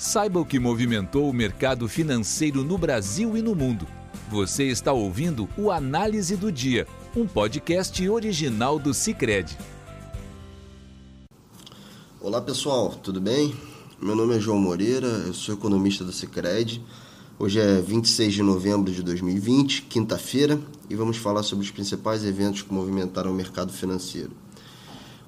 [0.00, 3.86] Saiba o que movimentou o mercado financeiro no Brasil e no mundo.
[4.30, 9.58] Você está ouvindo o Análise do Dia, um podcast original do Cicred.
[12.18, 13.54] Olá pessoal, tudo bem?
[14.00, 16.82] Meu nome é João Moreira, eu sou economista do Cicred.
[17.38, 20.58] Hoje é 26 de novembro de 2020, quinta-feira,
[20.88, 24.30] e vamos falar sobre os principais eventos que movimentaram o mercado financeiro.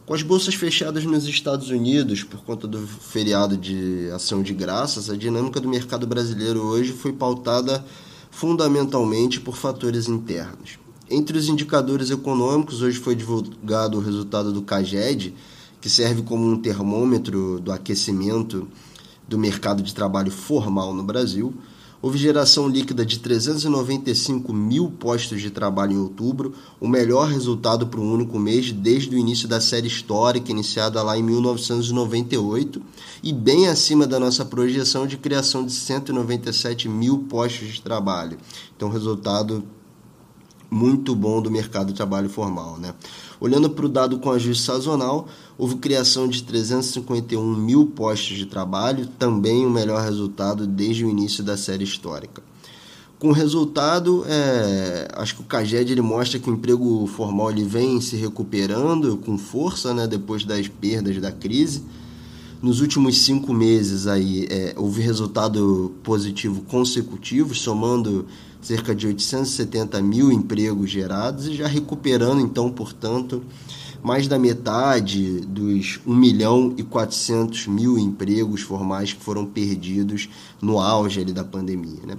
[0.05, 5.09] Com as bolsas fechadas nos Estados Unidos por conta do feriado de ação de graças,
[5.09, 7.85] a dinâmica do mercado brasileiro hoje foi pautada
[8.29, 10.77] fundamentalmente por fatores internos.
[11.09, 15.37] Entre os indicadores econômicos, hoje foi divulgado o resultado do CAGED,
[15.81, 18.67] que serve como um termômetro do aquecimento
[19.29, 21.55] do mercado de trabalho formal no Brasil.
[22.03, 28.01] Houve geração líquida de 395 mil postos de trabalho em outubro, o melhor resultado para
[28.01, 32.83] um único mês desde o início da série histórica, iniciada lá em 1998,
[33.23, 38.37] e bem acima da nossa projeção de criação de 197 mil postos de trabalho.
[38.77, 39.63] Então, resultado
[40.73, 42.79] muito bom do mercado de trabalho formal.
[42.79, 42.95] Né?
[43.39, 49.07] Olhando para o dado com ajuste sazonal, houve criação de 351 mil postos de trabalho,
[49.19, 52.43] também o melhor resultado desde o início da série histórica.
[53.19, 57.63] Com o resultado, é, acho que o CAGED ele mostra que o emprego formal ele
[57.63, 61.85] vem se recuperando com força né, depois das perdas da crise.
[62.61, 68.27] Nos últimos cinco meses aí, é, houve resultado positivo consecutivo, somando
[68.63, 73.43] cerca de 870 mil empregos gerados e já recuperando, então, portanto,
[74.03, 80.29] mais da metade dos 1 milhão e 400 mil empregos formais que foram perdidos
[80.61, 82.01] no auge da pandemia.
[82.07, 82.17] Né?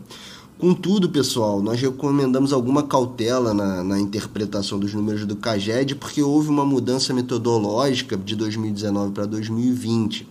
[0.58, 6.47] Contudo, pessoal, nós recomendamos alguma cautela na, na, interpretação dos números do CAGED, porque houve
[6.47, 10.25] uma mudança metodológica de 2019 para 2020.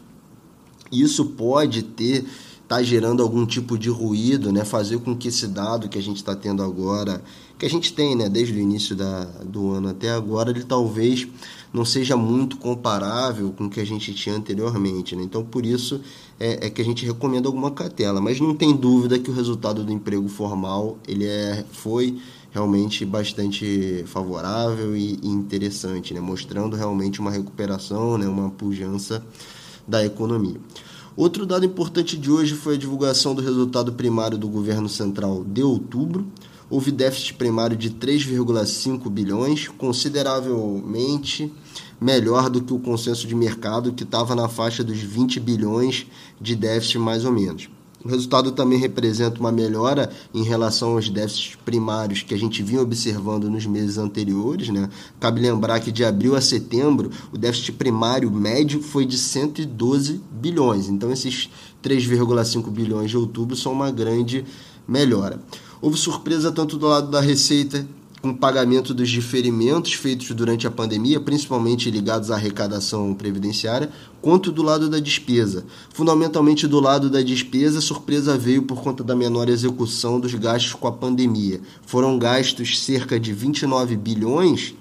[0.90, 2.24] Isso pode ter
[2.62, 4.64] está gerando algum tipo de ruído, né?
[4.64, 7.22] fazer com que esse dado que a gente está tendo agora,
[7.58, 8.28] que a gente tem né?
[8.28, 11.28] desde o início da, do ano até agora, ele talvez
[11.72, 15.14] não seja muito comparável com o que a gente tinha anteriormente.
[15.14, 15.22] Né?
[15.22, 16.00] Então, por isso
[16.38, 18.20] é, é, que a gente recomenda alguma cautela.
[18.20, 22.18] Mas não tem dúvida que o resultado do emprego formal ele é, foi
[22.50, 26.20] realmente bastante favorável e, e interessante, né?
[26.20, 28.26] mostrando realmente uma recuperação, né?
[28.26, 29.24] uma pujança
[29.86, 30.60] da economia.
[31.14, 35.62] Outro dado importante de hoje foi a divulgação do resultado primário do governo central de
[35.62, 36.26] outubro.
[36.70, 41.52] Houve déficit primário de 3,5 bilhões, consideravelmente
[42.00, 46.06] melhor do que o consenso de mercado, que estava na faixa dos 20 bilhões
[46.40, 47.68] de déficit, mais ou menos.
[48.04, 52.82] O resultado também representa uma melhora em relação aos déficits primários que a gente vinha
[52.82, 54.68] observando nos meses anteriores.
[54.68, 54.88] Né?
[55.20, 60.88] Cabe lembrar que de abril a setembro o déficit primário médio foi de 112 bilhões.
[60.88, 61.48] Então, esses
[61.82, 64.44] 3,5 bilhões de outubro são uma grande
[64.86, 65.40] melhora.
[65.80, 67.86] Houve surpresa tanto do lado da receita
[68.22, 73.90] com pagamento dos diferimentos feitos durante a pandemia, principalmente ligados à arrecadação previdenciária,
[74.20, 75.64] quanto do lado da despesa.
[75.92, 80.74] Fundamentalmente do lado da despesa, a surpresa veio por conta da menor execução dos gastos
[80.74, 81.60] com a pandemia.
[81.84, 84.76] Foram gastos cerca de 29 bilhões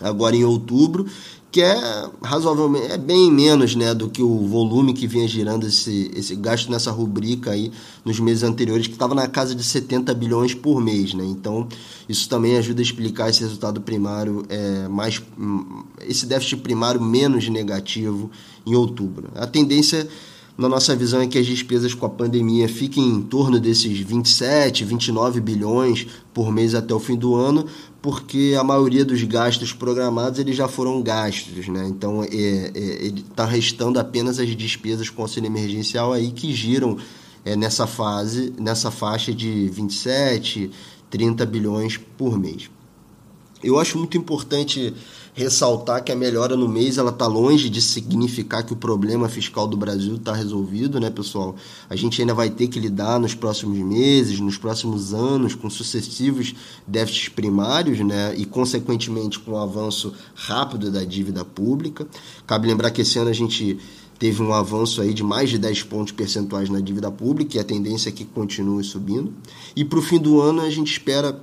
[0.00, 1.06] agora em outubro
[1.54, 6.10] que é razoavelmente é bem menos né, do que o volume que vinha girando esse,
[6.12, 7.70] esse gasto nessa rubrica aí
[8.04, 11.14] nos meses anteriores, que estava na casa de 70 bilhões por mês.
[11.14, 11.24] Né?
[11.24, 11.68] Então,
[12.08, 15.22] isso também ajuda a explicar esse resultado primário é, mais
[16.00, 18.32] esse déficit primário menos negativo
[18.66, 19.28] em outubro.
[19.36, 20.08] A tendência
[20.58, 24.84] na nossa visão é que as despesas com a pandemia fiquem em torno desses 27,
[24.84, 27.66] 29 bilhões por mês até o fim do ano,
[28.04, 31.86] porque a maioria dos gastos programados eles já foram gastos, né?
[31.88, 36.98] Então é, é, está restando apenas as despesas com auxílio emergencial aí que giram
[37.46, 40.70] é, nessa fase, nessa faixa de 27,
[41.08, 42.68] 30 bilhões por mês.
[43.64, 44.92] Eu acho muito importante
[45.32, 49.66] ressaltar que a melhora no mês ela está longe de significar que o problema fiscal
[49.66, 51.56] do Brasil está resolvido, né, pessoal?
[51.90, 56.54] A gente ainda vai ter que lidar nos próximos meses, nos próximos anos, com sucessivos
[56.86, 62.06] déficits primários, né, e consequentemente com o avanço rápido da dívida pública.
[62.46, 63.78] Cabe lembrar que esse ano a gente
[64.18, 67.64] teve um avanço aí de mais de 10 pontos percentuais na dívida pública e a
[67.64, 69.32] tendência é que continue subindo.
[69.74, 71.40] E para o fim do ano a gente espera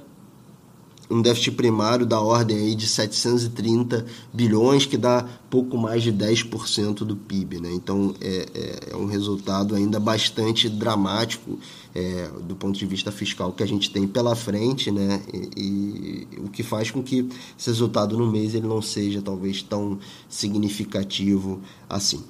[1.12, 7.04] um déficit primário da ordem aí de 730 bilhões, que dá pouco mais de 10%
[7.04, 7.60] do PIB.
[7.60, 7.72] Né?
[7.74, 11.60] Então é, é, é, um resultado ainda bastante dramático
[11.94, 15.22] é, do ponto de vista fiscal que a gente tem pela frente, né?
[15.34, 17.28] E, e, o que faz com que
[17.60, 20.00] esse resultado no mês ele não seja talvez tão
[20.30, 21.60] significativo
[21.90, 22.24] assim.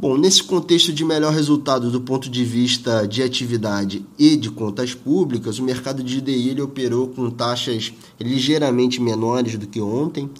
[0.00, 4.94] Bom, nesse contexto de melhor resultado do ponto de vista de atividade e de contas
[4.94, 10.30] públicas, o mercado de DI ele operou com taxas ligeiramente menores do que ontem.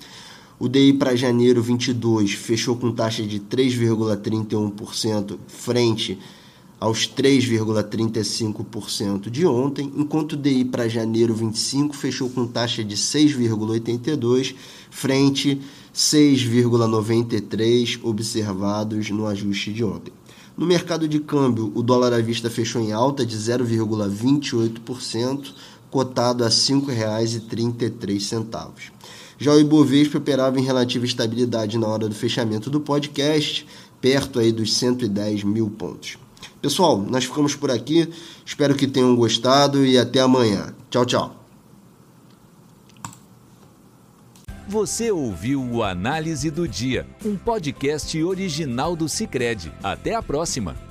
[0.58, 6.18] O DI para janeiro 22 fechou com taxa de 3,31% frente
[6.80, 14.54] aos 3,35% de ontem, enquanto o DI para janeiro 25 fechou com taxa de 6,82
[14.90, 15.60] frente
[15.94, 20.10] 6,93 observados no ajuste de ontem.
[20.56, 25.52] No mercado de câmbio, o dólar à vista fechou em alta de 0,28%,
[25.90, 28.72] cotado a R$ 5,33.
[29.38, 33.66] Já o Ibovespa operava em relativa estabilidade na hora do fechamento do podcast,
[34.00, 36.18] perto aí dos 110 mil pontos.
[36.60, 38.08] Pessoal, nós ficamos por aqui.
[38.44, 40.74] Espero que tenham gostado e até amanhã.
[40.90, 41.36] Tchau, tchau.
[44.68, 49.72] Você ouviu o Análise do Dia, um podcast original do Cicred.
[49.82, 50.89] Até a próxima.